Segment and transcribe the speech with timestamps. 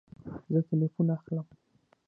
[0.51, 1.47] زه تلیفون اخلم